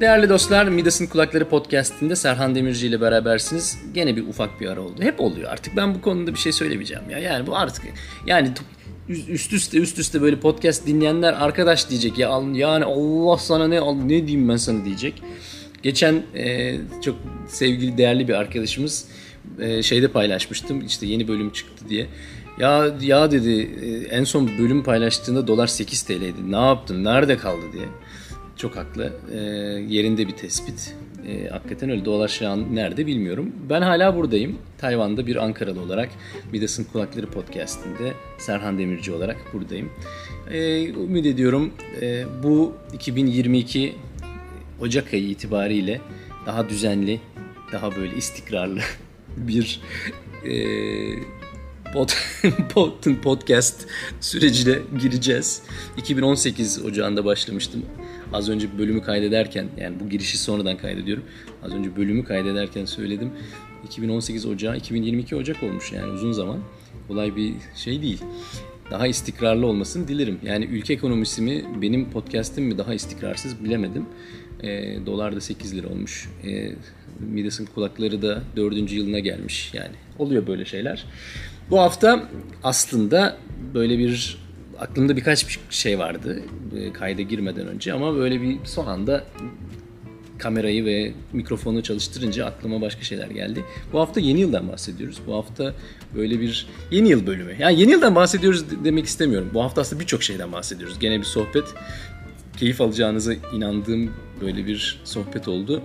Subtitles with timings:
[0.00, 3.78] Değerli dostlar, Midas'ın Kulakları Podcast'inde Serhan Demirci ile berabersiniz.
[3.94, 5.02] Gene bir ufak bir ara oldu.
[5.02, 5.76] Hep oluyor artık.
[5.76, 7.18] Ben bu konuda bir şey söylemeyeceğim ya.
[7.18, 7.84] Yani bu artık
[8.26, 8.52] yani
[9.08, 14.26] üst üste üst üste böyle podcast dinleyenler arkadaş diyecek ya yani Allah sana ne ne
[14.26, 15.22] diyeyim ben sana diyecek.
[15.82, 16.74] Geçen e,
[17.04, 17.16] çok
[17.48, 19.08] sevgili değerli bir arkadaşımız
[19.60, 22.06] e, şeyde paylaşmıştım işte yeni bölüm çıktı diye.
[22.58, 26.52] Ya ya dedi e, en son bölüm paylaştığında dolar 8 TL'ydi.
[26.52, 27.04] Ne yaptın?
[27.04, 27.86] Nerede kaldı diye.
[28.56, 29.12] Çok haklı.
[29.32, 29.36] E,
[29.94, 30.94] yerinde bir tespit.
[31.28, 32.04] E, hakikaten öyle.
[32.04, 33.52] Dolar şu nerede bilmiyorum.
[33.70, 34.58] Ben hala buradayım.
[34.78, 36.08] Tayvan'da bir Ankaralı olarak
[36.52, 39.90] Midas'ın Kulakları Podcast'inde Serhan Demirci olarak buradayım.
[40.50, 43.94] E, ümit ediyorum e, bu 2022
[44.80, 46.00] Ocak ayı itibariyle
[46.46, 47.20] daha düzenli,
[47.72, 48.80] daha böyle istikrarlı
[49.36, 49.80] bir
[50.44, 50.52] e,
[51.92, 52.08] pod,
[52.74, 53.86] pod, podcast
[54.20, 55.62] sürecine gireceğiz.
[55.96, 57.82] 2018 Ocağı'nda başlamıştım.
[58.32, 61.24] Az önce bölümü kaydederken yani bu girişi sonradan kaydediyorum.
[61.62, 63.30] Az önce bölümü kaydederken söyledim.
[63.84, 66.58] 2018 Ocağı 2022 Ocak olmuş yani uzun zaman.
[67.08, 68.22] Kolay bir şey değil.
[68.90, 70.38] Daha istikrarlı olmasını dilerim.
[70.44, 74.06] Yani ülke ekonomisi mi benim podcast'im mi daha istikrarsız bilemedim.
[74.62, 76.28] E, dolar da 8 lira olmuş.
[76.44, 76.72] E,
[77.20, 78.92] Midas'ın kulakları da 4.
[78.92, 79.70] yılına gelmiş.
[79.74, 81.04] Yani oluyor böyle şeyler.
[81.70, 82.28] Bu hafta
[82.62, 83.36] aslında
[83.74, 84.38] böyle bir
[84.80, 86.42] aklımda birkaç bir şey vardı
[86.76, 89.24] e, kayda girmeden önce ama böyle bir son anda
[90.38, 93.64] kamerayı ve mikrofonu çalıştırınca aklıma başka şeyler geldi.
[93.92, 95.20] Bu hafta yeni yıldan bahsediyoruz.
[95.26, 95.74] Bu hafta
[96.14, 97.52] böyle bir yeni yıl bölümü.
[97.58, 99.50] Yani yeni yıldan bahsediyoruz demek istemiyorum.
[99.54, 100.98] Bu hafta aslında birçok şeyden bahsediyoruz.
[100.98, 101.64] Gene bir sohbet.
[102.56, 105.82] Keyif alacağınıza inandığım böyle bir sohbet oldu.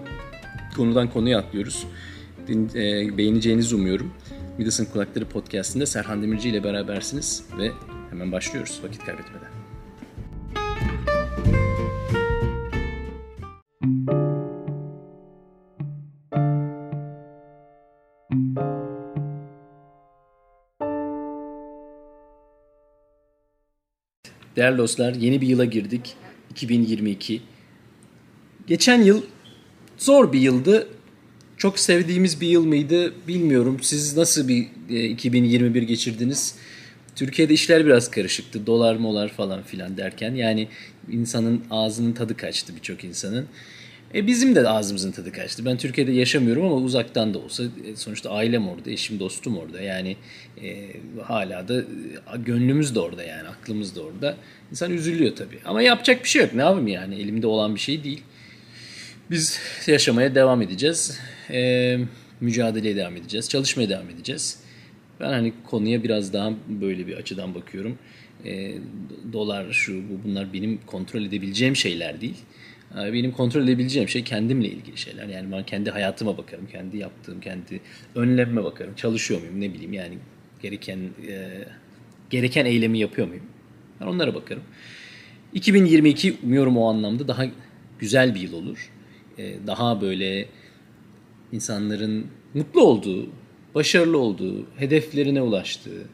[0.76, 1.83] Konudan konuya atlıyoruz.
[2.76, 4.14] E, beğeneceğinizi umuyorum.
[4.58, 7.72] Midas'ın Kulakları Podcast'inde Serhan Demirci ile berabersiniz ve
[8.12, 9.52] hemen başlıyoruz vakit kaybetmeden.
[24.55, 26.16] Değerli dostlar yeni bir yıla girdik.
[26.50, 27.42] 2022.
[28.67, 29.23] Geçen yıl
[29.98, 30.88] zor bir yıldı.
[31.58, 33.77] Çok sevdiğimiz bir yıl mıydı bilmiyorum.
[33.82, 36.55] Siz nasıl bir 2021 e, geçirdiniz?
[37.16, 38.67] Türkiye'de işler biraz karışıktı.
[38.67, 40.36] Dolar molar falan filan derken.
[40.36, 40.67] Yani
[41.11, 43.48] insanın ağzının tadı kaçtı birçok insanın.
[44.16, 45.66] E bizim de ağzımızın tadı kaçtı.
[45.66, 49.82] Ben Türkiye'de yaşamıyorum ama uzaktan da olsa e, sonuçta ailem orada, eşim, dostum orada.
[49.82, 50.17] Yani
[50.64, 50.88] e,
[51.23, 51.83] hala da e,
[52.45, 54.38] gönlümüz de orada yani aklımız da orada.
[54.71, 55.60] İnsan üzülüyor tabii.
[55.66, 56.54] Ama yapacak bir şey yok.
[56.54, 58.21] Ne yapayım yani elimde olan bir şey değil.
[59.30, 61.20] Biz yaşamaya devam edeceğiz.
[61.50, 62.00] E,
[62.42, 63.50] mücadeleye devam edeceğiz.
[63.50, 64.58] Çalışmaya devam edeceğiz.
[65.21, 67.98] Ben hani konuya biraz daha böyle bir açıdan bakıyorum.
[68.45, 68.73] E,
[69.33, 72.37] dolar şu bu bunlar benim kontrol edebileceğim şeyler değil.
[72.99, 75.27] E, benim kontrol edebileceğim şey kendimle ilgili şeyler.
[75.27, 77.82] Yani ben kendi hayatıma bakarım, kendi yaptığım, kendi
[78.15, 78.95] önlemime bakarım.
[78.95, 80.17] Çalışıyor muyum ne bileyim yani
[80.61, 81.65] gereken e,
[82.30, 83.45] gereken eylemi yapıyor muyum?
[84.02, 84.64] Ben onlara bakarım.
[85.53, 87.45] 2022 umuyorum o anlamda daha
[87.99, 88.92] güzel bir yıl olur.
[89.38, 90.48] E, daha böyle
[91.52, 93.30] insanların mutlu olduğu,
[93.76, 96.08] başarılı olduğu, hedeflerine ulaştığı.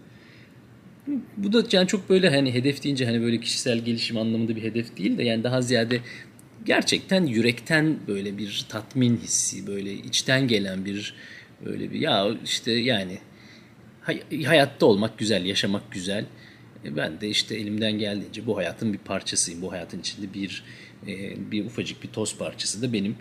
[1.38, 4.98] Bu da yani çok böyle hani hedef deyince hani böyle kişisel gelişim anlamında bir hedef
[4.98, 6.00] değil de yani daha ziyade
[6.66, 11.14] gerçekten yürekten böyle bir tatmin hissi, böyle içten gelen bir
[11.66, 13.18] böyle bir ya işte yani
[14.46, 16.26] hayatta olmak güzel, yaşamak güzel.
[16.86, 19.62] E, ben de işte elimden geldiğince bu hayatın bir parçasıyım.
[19.62, 20.64] Bu hayatın içinde bir
[21.08, 23.16] e, bir ufacık bir toz parçası da benim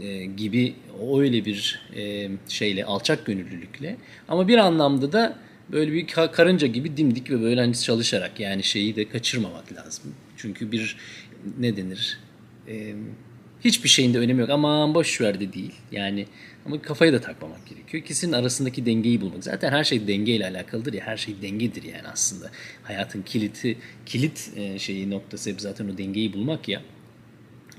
[0.00, 0.74] e, gibi
[1.16, 3.96] öyle bir e, şeyle alçak gönüllülükle
[4.28, 5.38] ama bir anlamda da
[5.72, 10.14] böyle bir karınca gibi dimdik ve böyle hani çalışarak yani şeyi de kaçırmamak lazım.
[10.36, 10.96] Çünkü bir
[11.58, 12.18] ne denir
[12.68, 12.94] e,
[13.64, 16.26] hiçbir şeyin de önemi yok aman boş ver de değil yani
[16.66, 18.02] ama kafayı da takmamak gerekiyor.
[18.02, 19.44] İkisinin arasındaki dengeyi bulmak.
[19.44, 21.06] Zaten her şey dengeyle alakalıdır ya.
[21.06, 22.50] Her şey dengedir yani aslında.
[22.82, 26.82] Hayatın kiliti, kilit şeyi noktası hep zaten o dengeyi bulmak ya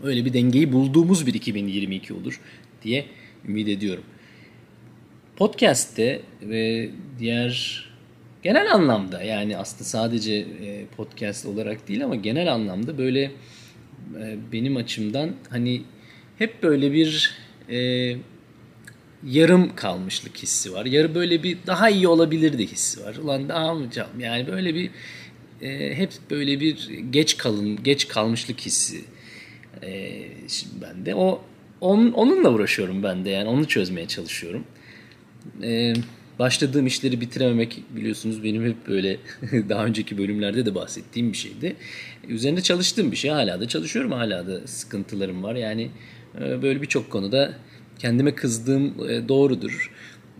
[0.04, 2.42] öyle bir dengeyi bulduğumuz bir 2022 olur
[2.84, 3.06] diye
[3.48, 4.04] ümit ediyorum.
[5.36, 6.90] Podcast'te ve
[7.20, 7.86] diğer
[8.44, 13.32] genel anlamda yani aslında sadece e, podcast olarak değil ama genel anlamda böyle
[14.20, 15.82] e, benim açımdan hani
[16.38, 17.38] hep böyle bir
[17.70, 18.12] e,
[19.26, 20.86] yarım kalmışlık hissi var.
[20.86, 23.16] Yarı böyle bir daha iyi olabilirdi hissi var.
[23.16, 24.90] Ulan daha mı canım yani böyle bir
[25.62, 29.02] e, hep böyle bir geç kalın geç kalmışlık hissi
[29.84, 31.42] e, şimdi ben de o
[31.82, 34.64] on, onunla uğraşıyorum ben de yani onu çözmeye çalışıyorum.
[35.64, 35.94] E,
[36.40, 39.18] başladığım işleri bitirememek biliyorsunuz benim hep böyle
[39.70, 41.76] daha önceki bölümlerde de bahsettiğim bir şeydi.
[42.28, 43.32] Üzerinde çalıştığım bir şey.
[43.32, 44.12] Hala da çalışıyorum.
[44.12, 45.56] Hala da sıkıntılarım var.
[45.56, 45.90] Yani
[46.42, 47.54] e, böyle birçok konuda
[48.00, 49.92] kendime kızdığım e, doğrudur.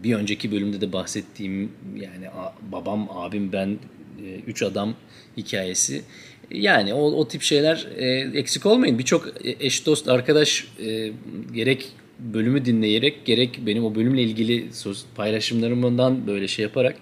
[0.04, 2.26] Bir önceki bölümde de bahsettiğim yani
[2.72, 3.78] babam, abim, ben,
[4.26, 4.96] e, üç adam
[5.38, 6.02] hikayesi.
[6.52, 7.88] Yani o, o tip şeyler
[8.36, 9.00] eksik olmayın.
[9.00, 10.68] Birçok eş dost arkadaş
[11.54, 11.88] gerek
[12.20, 14.66] bölümü dinleyerek gerek benim o bölümle ilgili
[15.16, 16.96] paylaşımlarımdan böyle şey yaparak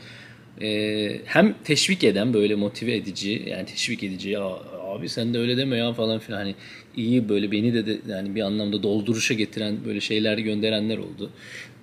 [0.62, 4.42] e, hem teşvik eden böyle motive edici yani teşvik edici ya
[4.82, 6.56] abi sen de öyle deme ya falan filan hani
[6.96, 11.32] iyi böyle beni de, de yani bir anlamda dolduruşa getiren böyle şeyler gönderenler oldu.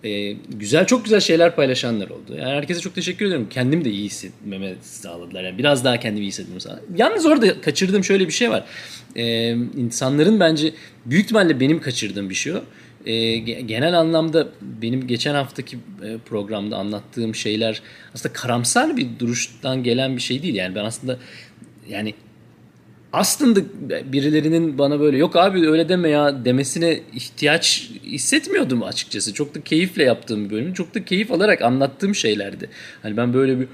[0.05, 2.35] Ee, güzel çok güzel şeyler paylaşanlar oldu.
[2.39, 3.47] Yani herkese çok teşekkür ediyorum.
[3.51, 5.45] Kendim de iyi hissetmeme sağladılar.
[5.45, 6.85] Yani biraz daha kendimi iyi hissetmemi sağladılar.
[6.97, 8.65] Yalnız orada kaçırdığım şöyle bir şey var.
[9.17, 10.75] Ee, insanların bence
[11.07, 12.63] büyük ihtimalle benim kaçırdığım bir şey o
[13.07, 17.83] e, genel anlamda benim geçen haftaki e, programda anlattığım şeyler
[18.15, 20.55] aslında karamsar bir duruştan gelen bir şey değil.
[20.55, 21.19] Yani ben aslında
[21.89, 22.15] yani
[23.13, 23.61] aslında
[24.13, 29.35] birilerinin bana böyle yok abi öyle deme ya demesine ihtiyaç hissetmiyordum açıkçası.
[29.35, 30.73] Çok da keyifle yaptığım bir bölüm.
[30.73, 32.69] Çok da keyif alarak anlattığım şeylerdi.
[33.03, 33.67] Hani ben böyle bir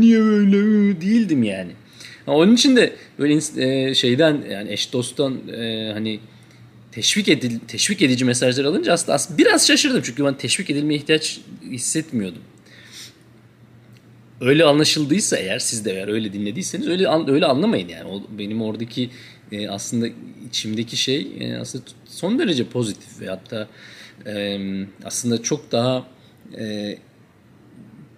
[0.00, 1.70] niye böyle değildim yani.
[2.26, 6.20] Onun için de böyle e, şeyden yani eş dosttan e, hani
[6.92, 11.40] teşvik edil teşvik edici mesajlar alınca aslında, aslında biraz şaşırdım çünkü ben teşvik edilmeye ihtiyaç
[11.70, 12.42] hissetmiyordum.
[14.40, 18.04] Öyle anlaşıldıysa eğer siz de eğer öyle dinlediyseniz öyle öyle anlamayın yani.
[18.10, 19.10] O, benim oradaki
[19.52, 20.08] e, aslında
[20.48, 23.68] içimdeki şey e, aslında son derece pozitif ve hatta
[24.26, 24.58] e,
[25.04, 26.06] aslında çok daha
[26.58, 26.98] e,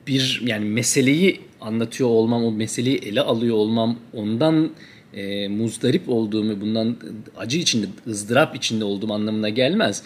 [0.07, 4.71] bir yani meseleyi anlatıyor olmam, o meseleyi ele alıyor olmam, ondan
[5.15, 6.97] e, muzdarip olduğumu, bundan
[7.37, 10.03] acı içinde, ızdırap içinde olduğum anlamına gelmez.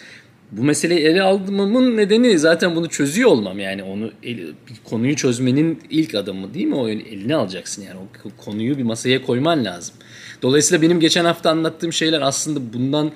[0.57, 4.39] Bu meseleyi ele aldığımın nedeni zaten bunu çözüyor olmam yani onu el,
[4.83, 9.65] konuyu çözmenin ilk adımı değil mi o eline alacaksın yani o konuyu bir masaya koyman
[9.65, 9.95] lazım.
[10.41, 13.11] Dolayısıyla benim geçen hafta anlattığım şeyler aslında bundan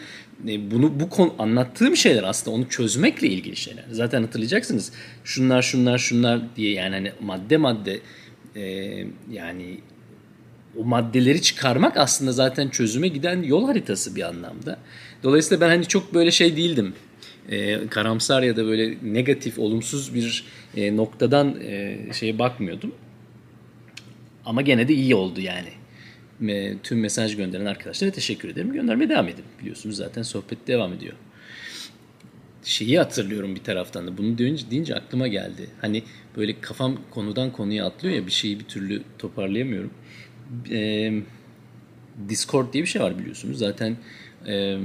[0.48, 3.86] e, bunu bu konu anlattığım şeyler aslında onu çözmekle ilgili şeyler.
[3.92, 4.92] Zaten hatırlayacaksınız.
[5.24, 8.00] Şunlar şunlar şunlar diye yani hani madde madde
[8.56, 8.64] e,
[9.32, 9.80] yani
[10.78, 14.80] o maddeleri çıkarmak aslında zaten çözüme giden yol haritası bir anlamda.
[15.24, 16.94] Dolayısıyla ben hani çok böyle şey değildim.
[17.50, 20.44] E, karamsar ya da böyle negatif, olumsuz bir
[20.76, 22.96] e, noktadan e, şeye bakmıyordum.
[24.46, 25.70] Ama gene de iyi oldu yani.
[26.52, 28.74] E, tüm mesaj gönderen arkadaşlara teşekkür ederim.
[28.74, 29.46] Göndermeye devam edin.
[29.62, 31.14] Biliyorsunuz zaten sohbet devam ediyor.
[32.64, 34.18] Şeyi hatırlıyorum bir taraftan da.
[34.18, 35.70] Bunu deyince, deyince aklıma geldi.
[35.82, 36.04] Hani
[36.38, 39.92] böyle kafam konudan konuya atlıyor ya bir şeyi bir türlü toparlayamıyorum
[40.72, 41.14] e,
[42.30, 43.58] Discord diye bir şey var biliyorsunuz.
[43.58, 43.98] Zaten
[44.48, 44.78] e,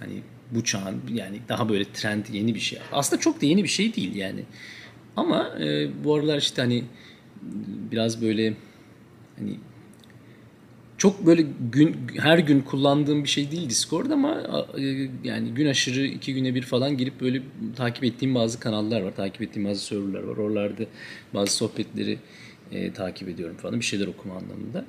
[0.00, 0.22] hani
[0.54, 2.78] bu çağın yani daha böyle trend yeni bir şey.
[2.92, 4.40] Aslında çok da yeni bir şey değil yani.
[5.16, 6.84] Ama e, bu aralar işte hani
[7.92, 8.54] biraz böyle
[9.38, 9.56] hani
[10.98, 14.42] çok böyle gün her gün kullandığım bir şey değil Discord ama
[14.78, 14.82] e,
[15.24, 17.42] yani gün aşırı iki güne bir falan girip böyle
[17.76, 19.16] takip ettiğim bazı kanallar var.
[19.16, 20.36] Takip ettiğim bazı serverlar var.
[20.36, 20.82] Oralarda
[21.34, 22.18] bazı sohbetleri
[22.72, 24.84] e, takip ediyorum falan bir şeyler okuma anlamında.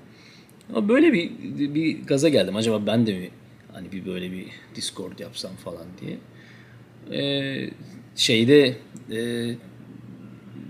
[0.69, 1.31] Ama böyle bir
[1.75, 2.55] bir gaza geldim.
[2.55, 3.29] Acaba ben de mi
[3.75, 4.45] hani bir böyle bir
[4.75, 6.17] Discord yapsam falan diye.
[7.11, 7.69] Ee,
[8.15, 8.75] şeyde
[9.11, 9.51] e,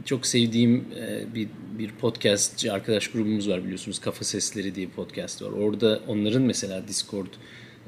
[0.06, 1.48] çok sevdiğim e, bir
[1.80, 4.00] bir podcastçı arkadaş grubumuz var biliyorsunuz.
[4.00, 5.52] Kafa Sesleri diye podcast var.
[5.52, 7.28] Orada onların mesela Discord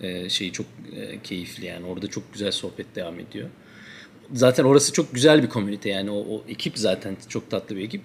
[0.01, 0.65] e, şeyi çok
[0.96, 1.86] e, keyifli yani.
[1.86, 3.50] Orada çok güzel sohbet devam ediyor.
[4.34, 6.12] Zaten orası çok güzel bir komünite yani.
[6.12, 8.01] O, o ekip zaten çok tatlı bir ekip.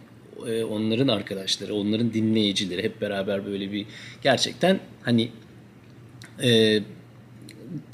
[0.49, 3.87] E, onların arkadaşları, onların dinleyicileri hep beraber böyle bir
[4.23, 5.31] gerçekten hani
[6.43, 6.81] e,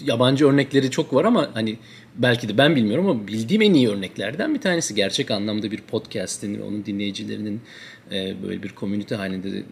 [0.06, 1.76] yabancı örnekleri çok var ama hani
[2.16, 4.94] belki de ben bilmiyorum ama bildiğim en iyi örneklerden bir tanesi.
[4.94, 7.60] Gerçek anlamda bir podcast'in, onun dinleyicilerinin
[8.12, 9.62] e, böyle bir komünite halinde e,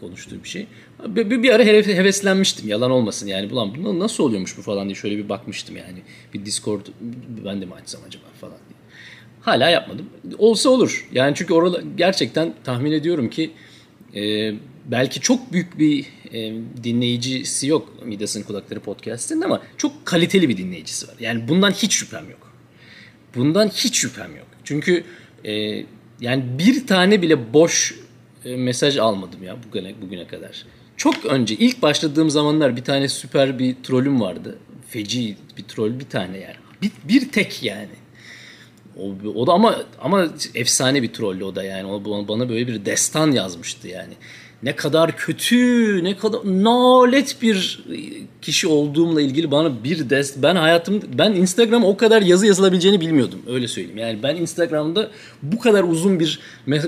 [0.00, 0.66] konuştuğu bir şey.
[1.06, 3.52] Bir, bir ara heveslenmiştim yalan olmasın yani.
[3.52, 5.98] Ulan bu nasıl oluyormuş bu falan diye şöyle bir bakmıştım yani.
[6.34, 6.86] Bir Discord
[7.46, 8.80] ben de mi açsam acaba falan diye.
[9.40, 10.06] Hala yapmadım.
[10.38, 11.08] Olsa olur.
[11.12, 13.50] Yani çünkü orada gerçekten tahmin ediyorum ki
[14.14, 14.52] e,
[14.86, 16.52] belki çok büyük bir e,
[16.84, 21.14] dinleyicisi yok Midas'ın Kulakları Podcast'ın ama çok kaliteli bir dinleyicisi var.
[21.20, 22.52] Yani bundan hiç şüphem yok.
[23.34, 24.46] Bundan hiç şüphem yok.
[24.64, 25.04] Çünkü
[25.44, 25.84] e,
[26.20, 27.94] yani bir tane bile boş
[28.44, 30.64] e, mesaj almadım ya bugüne, bugüne kadar.
[30.96, 34.58] Çok önce ilk başladığım zamanlar bir tane süper bir trollüm vardı.
[34.88, 36.56] Feci bir troll bir tane yani.
[36.82, 37.88] Bir, bir tek yani.
[39.00, 41.86] O, o da ama ama efsane bir trollü o da yani.
[41.86, 44.14] O bana böyle bir destan yazmıştı yani.
[44.62, 47.84] ne kadar kötü, ne kadar nalet bir
[48.42, 50.42] kişi olduğumla ilgili bana bir dest.
[50.42, 53.42] Ben hayatım ben Instagram o kadar yazı yazılabileceğini bilmiyordum.
[53.48, 53.98] Öyle söyleyeyim.
[53.98, 55.10] Yani ben Instagram'da
[55.42, 56.40] bu kadar uzun bir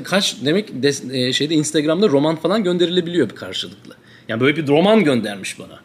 [0.05, 3.95] kaç demek des, e, şeyde Instagram'da roman falan gönderilebiliyor bir karşılıklı.
[4.29, 5.81] Yani böyle bir roman göndermiş bana.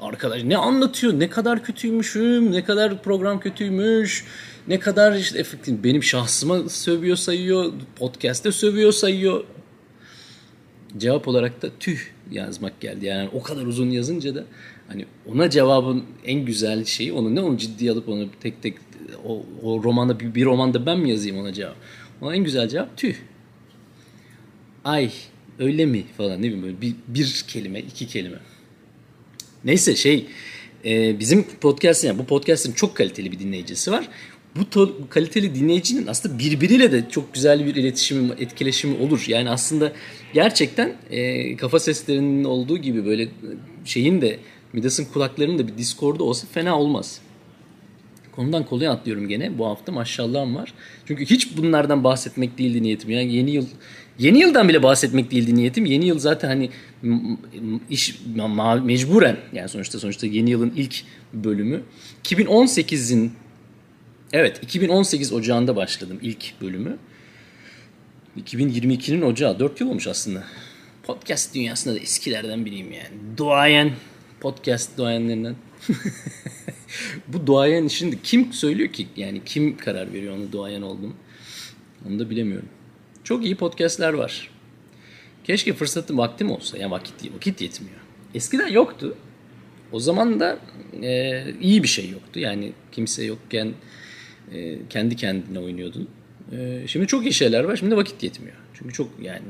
[0.00, 1.20] Arkadaş ne anlatıyor?
[1.20, 4.24] Ne kadar kötüymüşüm, ne kadar program kötüymüş,
[4.68, 5.44] ne kadar işte.
[5.68, 9.44] Benim şahsıma sövüyor sayıyor, podcast'te sövüyor sayıyor
[10.98, 11.98] cevap olarak da tüh
[12.30, 13.06] yazmak geldi.
[13.06, 14.44] Yani o kadar uzun yazınca da
[14.88, 18.74] hani ona cevabın en güzel şeyi onu ne onu ciddiye alıp onu tek tek
[19.24, 21.76] o, o romanda bir, bir romanda ben mi yazayım ona cevap?
[22.20, 23.14] Ona en güzel cevap tüh.
[24.84, 25.10] Ay
[25.58, 28.38] öyle mi falan ne bileyim böyle bir, bir kelime iki kelime.
[29.64, 30.26] Neyse şey
[30.84, 34.08] e, bizim podcast'in yani bu podcast'in çok kaliteli bir dinleyicisi var
[34.58, 39.24] bu kaliteli dinleyicinin aslında birbiriyle de çok güzel bir iletişimi, etkileşimi olur.
[39.28, 39.92] Yani aslında
[40.34, 43.28] gerçekten e, kafa seslerinin olduğu gibi böyle
[43.84, 44.38] şeyin de
[44.72, 47.20] Midas'ın kulaklarının da bir Discord'da olsa fena olmaz.
[48.32, 49.58] Konudan konuya atlıyorum gene.
[49.58, 50.74] Bu hafta maşallahım var.
[51.06, 53.10] Çünkü hiç bunlardan bahsetmek değildi niyetim.
[53.10, 53.66] Yani yeni yıl
[54.18, 55.84] yeni yıldan bile bahsetmek değildi niyetim.
[55.84, 56.70] Yeni yıl zaten hani
[57.90, 58.20] iş
[58.84, 61.82] mecburen yani sonuçta sonuçta yeni yılın ilk bölümü
[62.24, 63.32] 2018'in
[64.36, 66.98] Evet 2018 Ocağı'nda başladım ilk bölümü.
[68.38, 70.44] 2022'nin Ocağı 4 yıl olmuş aslında.
[71.02, 73.36] Podcast dünyasında da eskilerden biriyim yani.
[73.36, 73.92] Duayen
[74.40, 75.56] podcast duayenlerinden.
[77.28, 79.06] Bu duayen şimdi kim söylüyor ki?
[79.16, 81.16] Yani kim karar veriyor onu duayen oldum?
[82.08, 82.68] Onu da bilemiyorum.
[83.24, 84.50] Çok iyi podcastler var.
[85.44, 86.78] Keşke fırsatım vaktim olsa.
[86.78, 87.98] Yani vakit, vakit yetmiyor.
[88.34, 89.16] Eskiden yoktu.
[89.92, 90.58] O zaman da
[91.02, 92.40] e, iyi bir şey yoktu.
[92.40, 93.74] Yani kimse yokken
[94.52, 96.08] e, kendi kendine oynuyordun.
[96.52, 97.76] E, şimdi çok iyi şeyler var.
[97.76, 98.56] Şimdi vakit yetmiyor.
[98.74, 99.42] Çünkü çok yani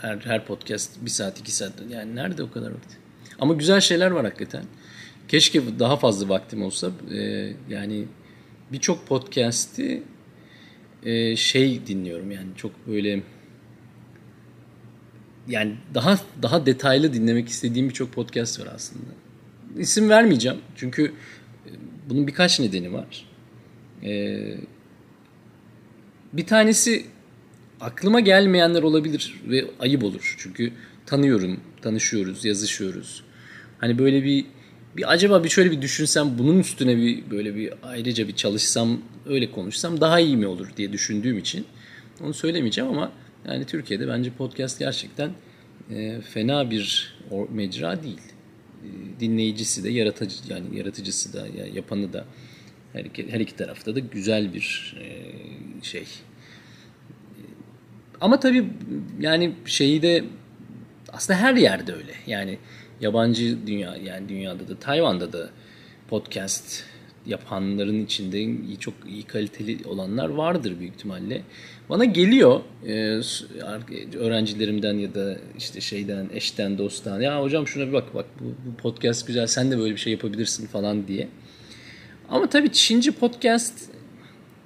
[0.00, 2.90] her her podcast bir saat iki saat yani nerede o kadar vakit?
[3.38, 4.64] Ama güzel şeyler var hakikaten.
[5.28, 6.90] Keşke daha fazla vaktim olsa.
[7.14, 8.04] E, yani
[8.72, 10.02] birçok podcast'i
[11.36, 13.22] şey dinliyorum yani çok böyle
[15.48, 19.10] yani daha daha detaylı dinlemek istediğim birçok podcast var aslında.
[19.78, 21.12] İsim vermeyeceğim çünkü
[22.08, 23.31] bunun birkaç nedeni var.
[24.04, 24.56] Ee,
[26.32, 27.06] bir tanesi
[27.80, 30.36] aklıma gelmeyenler olabilir ve ayıp olur.
[30.38, 30.72] Çünkü
[31.06, 33.24] tanıyorum, tanışıyoruz, yazışıyoruz.
[33.78, 34.44] Hani böyle bir
[34.96, 39.50] bir acaba bir şöyle bir düşünsem bunun üstüne bir böyle bir ayrıca bir çalışsam öyle
[39.50, 41.66] konuşsam daha iyi mi olur diye düşündüğüm için
[42.20, 43.12] onu söylemeyeceğim ama
[43.46, 45.30] yani Türkiye'de bence podcast gerçekten
[45.90, 47.14] e, fena bir
[47.50, 48.20] mecra değil.
[48.84, 52.24] E, dinleyicisi de yaratıcı yani yaratıcısı da yapanı da
[52.92, 55.08] her iki, her iki tarafta da güzel bir e,
[55.82, 56.06] şey.
[58.20, 58.64] Ama tabii
[59.20, 60.24] yani şeyi de
[61.12, 62.12] aslında her yerde öyle.
[62.26, 62.58] Yani
[63.00, 65.50] yabancı dünya yani dünyada da Tayvan'da da
[66.08, 66.84] podcast
[67.26, 71.42] yapanların içinde iyi, çok iyi kaliteli olanlar vardır büyük ihtimalle.
[71.88, 73.20] Bana geliyor e,
[74.18, 78.76] öğrencilerimden ya da işte şeyden, eşten, dosttan ya hocam şuna bir bak bak bu, bu
[78.76, 81.28] podcast güzel sen de böyle bir şey yapabilirsin falan diye.
[82.28, 83.74] Ama tabii Çince podcast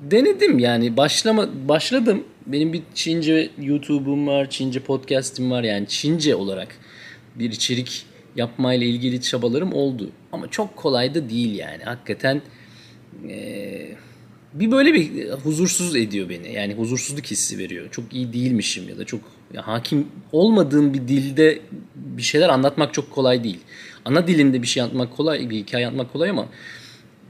[0.00, 2.25] denedim yani başlama başladım.
[2.46, 6.68] Benim bir Çince YouTube'um var, Çince podcast'im var yani Çince olarak
[7.34, 10.10] bir içerik yapmayla ilgili çabalarım oldu.
[10.32, 11.84] Ama çok kolay da değil yani.
[11.84, 12.42] Hakikaten
[13.28, 13.88] ee,
[14.54, 16.52] bir böyle bir huzursuz ediyor beni.
[16.52, 17.90] Yani huzursuzluk hissi veriyor.
[17.90, 19.20] Çok iyi değilmişim ya da çok
[19.52, 21.58] ya hakim olmadığım bir dilde
[21.94, 23.60] bir şeyler anlatmak çok kolay değil.
[24.04, 26.48] Ana dilinde bir şey anlatmak kolay, bir hikaye anlatmak kolay ama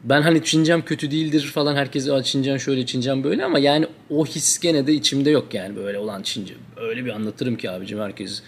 [0.04, 4.58] ben hani Çincem kötü değildir falan herkes Çincem şöyle Çincem böyle ama yani o his
[4.58, 6.54] gene de içimde yok yani böyle olan Çince.
[6.76, 8.42] Öyle bir anlatırım ki abicim herkes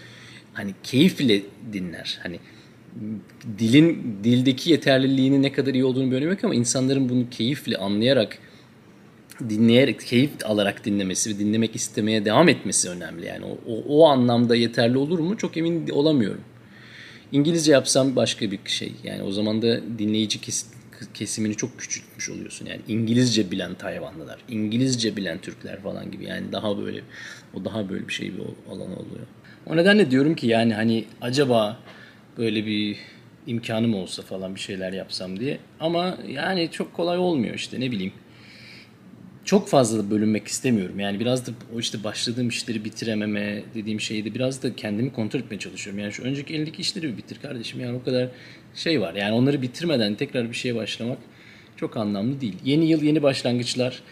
[0.53, 1.41] hani keyifle
[1.73, 2.19] dinler.
[2.23, 2.39] Hani
[3.59, 8.37] dilin dildeki yeterliliğinin ne kadar iyi olduğunu bir yok ama insanların bunu keyifle anlayarak
[9.49, 13.25] dinleyerek, keyif alarak dinlemesi ve dinlemek istemeye devam etmesi önemli.
[13.25, 16.41] Yani o, o, o anlamda yeterli olur mu çok emin olamıyorum.
[17.31, 18.91] İngilizce yapsam başka bir şey.
[19.03, 20.78] Yani o zaman da dinleyici kesit
[21.13, 22.65] kesimini çok küçültmüş oluyorsun.
[22.65, 26.25] Yani İngilizce bilen Tayvanlılar, İngilizce bilen Türkler falan gibi.
[26.25, 27.01] Yani daha böyle
[27.53, 28.41] o daha böyle bir şey bir
[28.71, 29.27] alan oluyor.
[29.65, 31.79] O nedenle diyorum ki yani hani acaba
[32.37, 32.97] böyle bir
[33.47, 35.59] imkanım olsa falan bir şeyler yapsam diye.
[35.79, 38.13] Ama yani çok kolay olmuyor işte ne bileyim
[39.45, 40.99] çok fazla da bölünmek istemiyorum.
[40.99, 45.59] Yani biraz da o işte başladığım işleri bitirememe dediğim şeydi biraz da kendimi kontrol etmeye
[45.59, 45.99] çalışıyorum.
[45.99, 47.79] Yani şu önceki elindeki işleri bir bitir kardeşim.
[47.79, 48.27] Yani o kadar
[48.75, 49.13] şey var.
[49.13, 51.17] Yani onları bitirmeden tekrar bir şeye başlamak
[51.77, 52.55] çok anlamlı değil.
[52.65, 54.03] Yeni yıl yeni başlangıçlar.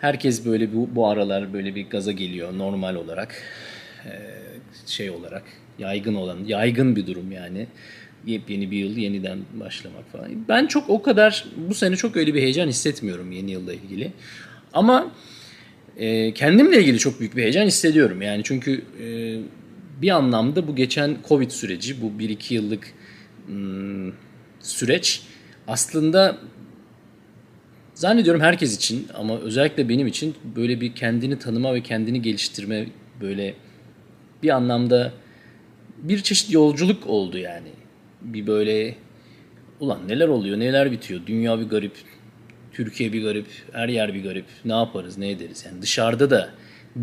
[0.00, 3.42] Herkes böyle bu, bu aralar böyle bir gaza geliyor normal olarak.
[4.06, 4.10] Ee,
[4.86, 5.42] şey olarak
[5.78, 7.66] Yaygın olan, yaygın bir durum yani.
[8.26, 10.48] Yepyeni bir yıl yeniden başlamak falan.
[10.48, 14.12] Ben çok o kadar bu sene çok öyle bir heyecan hissetmiyorum yeni yılla ilgili.
[14.72, 15.12] Ama
[15.96, 18.22] e, kendimle ilgili çok büyük bir heyecan hissediyorum.
[18.22, 19.06] Yani çünkü e,
[20.02, 22.94] bir anlamda bu geçen Covid süreci, bu 1-2 yıllık
[23.48, 24.14] ım,
[24.60, 25.22] süreç
[25.68, 26.38] aslında
[27.94, 32.86] zannediyorum herkes için ama özellikle benim için böyle bir kendini tanıma ve kendini geliştirme
[33.20, 33.54] böyle
[34.42, 35.12] bir anlamda
[35.98, 37.68] bir çeşit yolculuk oldu yani.
[38.24, 38.94] Bir böyle
[39.80, 41.92] ulan neler oluyor, neler bitiyor, dünya bir garip,
[42.72, 44.46] Türkiye bir garip, her yer bir garip.
[44.64, 45.64] Ne yaparız, ne ederiz?
[45.66, 46.50] Yani dışarıda da,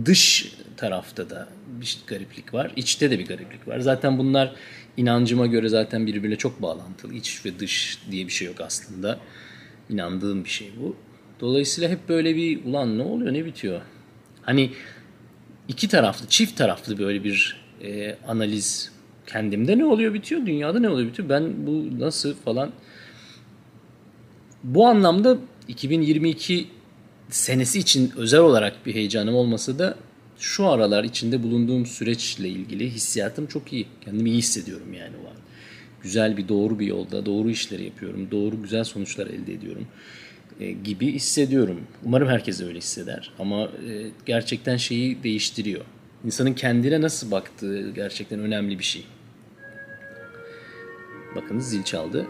[0.06, 2.72] dış tarafta da bir gariplik var.
[2.76, 3.80] içte de bir gariplik var.
[3.80, 4.56] Zaten bunlar
[4.98, 7.14] inancıma göre zaten birbirine çok bağlantılı.
[7.14, 9.20] İç ve dış diye bir şey yok aslında.
[9.90, 10.96] İnandığım bir şey bu.
[11.40, 13.82] Dolayısıyla hep böyle bir ulan ne oluyor, ne bitiyor?
[14.42, 14.72] Hani
[15.68, 18.92] iki taraflı, çift taraflı böyle bir e, analiz
[19.28, 22.72] kendimde ne oluyor bitiyor, dünyada ne oluyor bitiyor, ben bu nasıl falan.
[24.64, 25.38] Bu anlamda
[25.68, 26.68] 2022
[27.30, 29.96] senesi için özel olarak bir heyecanım olmasa da
[30.40, 33.88] şu aralar içinde bulunduğum süreçle ilgili hissiyatım çok iyi.
[34.06, 35.36] Kendimi iyi hissediyorum yani o an.
[36.04, 39.88] Güzel bir doğru bir yolda, doğru işleri yapıyorum, doğru güzel sonuçlar elde ediyorum
[40.60, 41.82] e, gibi hissediyorum.
[42.06, 45.86] Umarım herkes öyle hisseder ama e, gerçekten şeyi değiştiriyor.
[46.26, 49.06] İnsanın kendine nasıl baktığı gerçekten önemli bir şey.
[51.36, 52.28] Bakınız zil çaldı.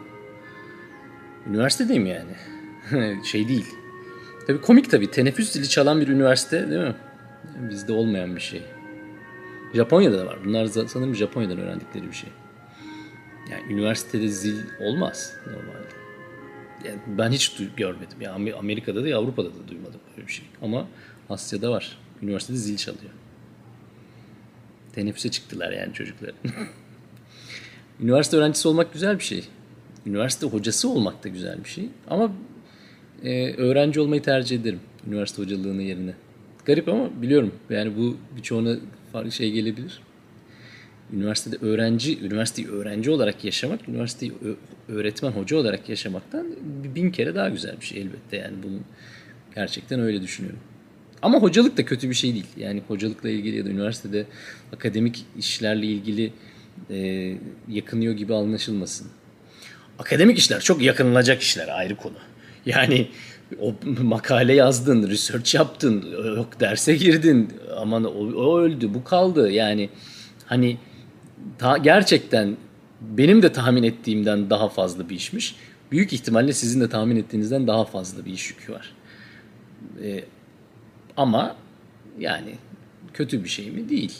[1.49, 2.31] Üniversitedeyim yani.
[3.25, 3.65] şey değil.
[4.47, 5.11] Tabii komik tabii.
[5.11, 6.95] Teneffüs zili çalan bir üniversite değil mi?
[7.69, 8.61] Bizde olmayan bir şey.
[9.73, 10.39] Japonya'da da var.
[10.45, 12.29] Bunlar sanırım Japonya'dan öğrendikleri bir şey.
[13.51, 15.91] Yani üniversitede zil olmaz normalde.
[16.85, 18.17] Yani ben hiç görmedim.
[18.21, 20.45] Yani Amerika'da da Avrupa'da da duymadım böyle bir şey.
[20.61, 20.87] Ama
[21.29, 21.97] Asya'da var.
[22.21, 23.11] Üniversitede zil çalıyor.
[24.95, 26.31] Teneffüse çıktılar yani çocuklar.
[28.01, 29.43] Üniversite öğrencisi olmak güzel bir şey.
[30.05, 31.89] Üniversite hocası olmak da güzel bir şey.
[32.09, 32.31] Ama
[33.23, 34.79] e, öğrenci olmayı tercih ederim.
[35.07, 36.13] Üniversite hocalığının yerine.
[36.65, 37.53] Garip ama biliyorum.
[37.69, 38.75] Yani bu birçoğuna
[39.11, 40.01] farklı şey gelebilir.
[41.13, 44.33] Üniversitede öğrenci, üniversiteyi öğrenci olarak yaşamak, üniversiteyi
[44.87, 46.55] öğretmen, hoca olarak yaşamaktan
[46.95, 48.37] bin kere daha güzel bir şey elbette.
[48.37, 48.79] Yani bunu
[49.55, 50.59] gerçekten öyle düşünüyorum.
[51.21, 52.47] Ama hocalık da kötü bir şey değil.
[52.57, 54.25] Yani hocalıkla ilgili ya da üniversitede
[54.73, 56.33] akademik işlerle ilgili
[56.89, 57.33] e,
[57.69, 59.07] yakınıyor gibi anlaşılmasın.
[59.99, 62.17] Akademik işler çok yakınılacak işler ayrı konu.
[62.65, 63.07] Yani
[63.59, 66.05] o makale yazdın, research yaptın,
[66.37, 69.51] yok derse girdin, aman o, o öldü, bu kaldı.
[69.51, 69.89] Yani
[70.45, 70.77] hani
[71.57, 72.57] ta, gerçekten
[73.01, 75.55] benim de tahmin ettiğimden daha fazla bir işmiş.
[75.91, 78.93] Büyük ihtimalle sizin de tahmin ettiğinizden daha fazla bir iş yükü var.
[80.03, 80.23] Ee,
[81.21, 81.55] ama
[82.19, 82.55] yani
[83.13, 83.89] kötü bir şey mi?
[83.89, 84.13] Değil.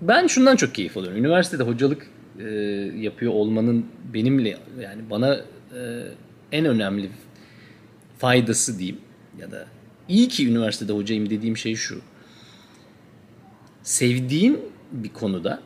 [0.00, 1.18] Ben şundan çok keyif alıyorum.
[1.18, 2.06] Üniversitede hocalık
[2.38, 2.44] e,
[2.98, 5.80] yapıyor olmanın benimle yani bana e,
[6.52, 7.10] en önemli
[8.18, 8.98] faydası diyeyim
[9.40, 9.66] ya da
[10.08, 12.00] iyi ki üniversitede hocayım dediğim şey şu.
[13.82, 14.60] Sevdiğin
[14.92, 15.60] bir konuda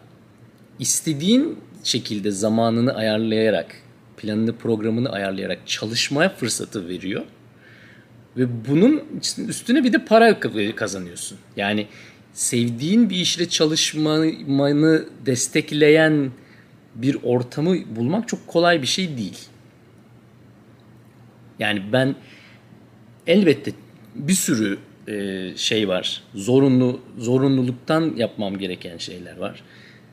[0.78, 3.76] istediğin şekilde zamanını ayarlayarak,
[4.16, 7.24] planını, programını ayarlayarak çalışmaya fırsatı veriyor.
[8.36, 9.02] Ve bunun
[9.48, 10.40] üstüne bir de para
[10.76, 11.38] kazanıyorsun.
[11.56, 11.86] Yani
[12.32, 16.30] sevdiğin bir işle çalışmanı destekleyen
[16.94, 19.38] bir ortamı bulmak çok kolay bir şey değil.
[21.58, 22.14] Yani ben
[23.26, 23.72] elbette
[24.14, 26.22] bir sürü e, şey var.
[26.34, 29.62] Zorunlu zorunluluktan yapmam gereken şeyler var.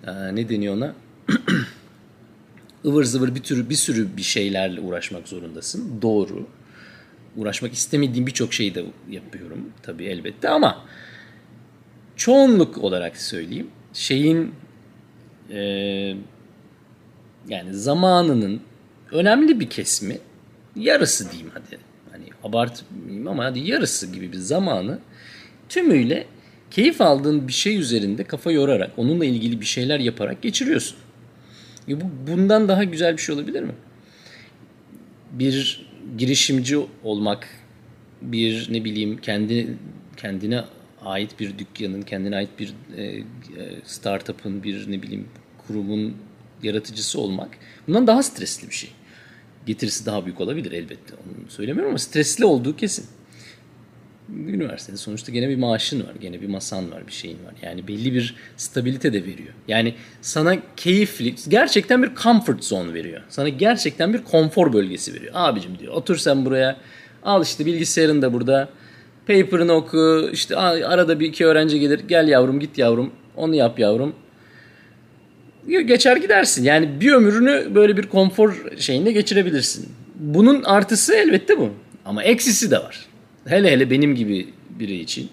[0.08, 0.96] E, ne deniyor ona?
[2.86, 6.02] ıvır zıvır bir tür bir sürü bir şeylerle uğraşmak zorundasın.
[6.02, 6.48] Doğru.
[7.38, 10.86] Uğraşmak istemediğim birçok şeyi de yapıyorum tabii elbette ama
[12.16, 14.56] çoğunluk olarak söyleyeyim şeyin
[15.50, 15.60] e,
[17.48, 18.62] yani zamanının
[19.12, 20.18] önemli bir kesimi
[20.76, 21.80] yarısı diyeyim hadi.
[22.12, 25.00] Hani abartmayayım ama hadi yarısı gibi bir zamanı
[25.70, 26.28] tümüyle
[26.72, 30.98] keyif aldığın bir şey üzerinde kafa yorarak, onunla ilgili bir şeyler yaparak geçiriyorsun.
[31.90, 33.74] E bu bundan daha güzel bir şey olabilir mi?
[35.32, 35.86] Bir
[36.18, 37.48] girişimci olmak,
[38.22, 39.78] bir ne bileyim kendi
[40.18, 40.64] kendine
[41.02, 43.24] ait bir dükkanın, kendine ait bir e, e,
[43.84, 45.28] startup'ın, bir ne bileyim
[45.68, 46.16] kurumun
[46.64, 48.90] yaratıcısı olmak bundan daha stresli bir şey.
[49.66, 51.16] Getirisi daha büyük olabilir elbette.
[51.16, 53.06] Onu söylemiyorum ama stresli olduğu kesin.
[54.30, 57.54] Üniversitede sonuçta gene bir maaşın var, gene bir masan var, bir şeyin var.
[57.62, 59.54] Yani belli bir stabilite de veriyor.
[59.68, 63.22] Yani sana keyifli, gerçekten bir comfort zone veriyor.
[63.30, 65.32] Sana gerçekten bir konfor bölgesi veriyor.
[65.36, 66.78] Abicim diyor, otur sen buraya,
[67.24, 68.70] al işte bilgisayarın da burada,
[69.28, 74.16] paper'ını oku, işte arada bir iki öğrenci gelir, gel yavrum, git yavrum, onu yap yavrum.
[75.68, 76.64] geçer gidersin.
[76.64, 79.90] Yani bir ömrünü böyle bir konfor şeyinde geçirebilirsin.
[80.16, 81.70] Bunun artısı elbette bu.
[82.06, 83.13] Ama eksisi de var.
[83.46, 85.30] Hele hele benim gibi biri için.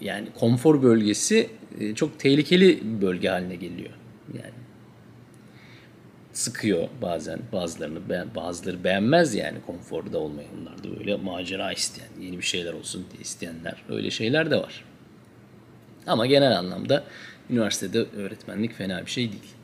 [0.00, 1.48] Yani konfor bölgesi
[1.80, 3.90] e, çok tehlikeli bir bölge haline geliyor.
[4.34, 4.52] Yani
[6.32, 8.00] sıkıyor bazen bazılarını
[8.34, 13.22] bazıları beğenmez yani konforda olmayı onlar da böyle macera isteyen yeni bir şeyler olsun diye
[13.22, 14.84] isteyenler öyle şeyler de var.
[16.06, 17.04] Ama genel anlamda
[17.50, 19.54] üniversitede öğretmenlik fena bir şey değil.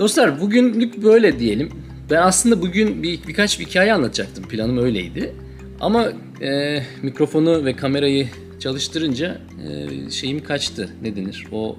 [0.00, 1.70] Dostlar bugünlük böyle diyelim.
[2.10, 4.48] Ben aslında bugün bir, birkaç bir hikaye anlatacaktım.
[4.48, 5.34] Planım öyleydi.
[5.80, 8.28] Ama e, mikrofonu ve kamerayı
[8.60, 10.90] çalıştırınca e, şeyim kaçtı.
[11.02, 11.46] Ne denir?
[11.52, 11.78] O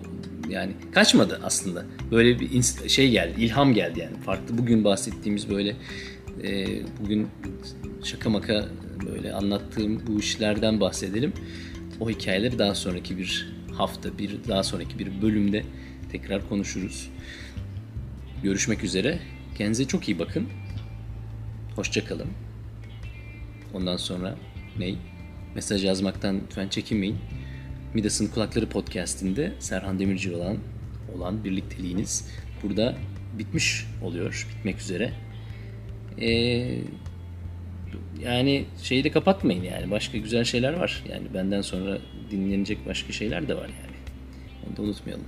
[0.49, 1.85] yani kaçmadı aslında.
[2.11, 4.17] Böyle bir şey geldi, ilham geldi yani.
[4.25, 5.75] Farklı bugün bahsettiğimiz böyle
[6.43, 6.67] e,
[7.03, 7.27] bugün
[8.03, 8.65] şaka maka
[9.11, 11.33] böyle anlattığım bu işlerden bahsedelim.
[11.99, 15.63] O hikayeleri daha sonraki bir hafta, bir daha sonraki bir bölümde
[16.11, 17.09] tekrar konuşuruz.
[18.43, 19.19] Görüşmek üzere.
[19.57, 20.49] Kendinize çok iyi bakın.
[21.75, 22.27] Hoşçakalın.
[23.73, 24.35] Ondan sonra
[24.79, 24.97] ney?
[25.55, 27.17] Mesaj yazmaktan lütfen çekinmeyin.
[27.93, 30.57] Midas'ın Kulakları Podcast'inde Serhan Demirci olan
[31.15, 32.29] olan birlikteliğiniz
[32.63, 32.95] burada
[33.37, 34.47] bitmiş oluyor.
[34.57, 35.13] Bitmek üzere.
[36.21, 36.77] Ee,
[38.23, 39.91] yani şeyi de kapatmayın yani.
[39.91, 41.03] Başka güzel şeyler var.
[41.09, 41.97] Yani benden sonra
[42.31, 43.97] dinlenecek başka şeyler de var yani.
[44.67, 45.25] Onu da unutmayalım.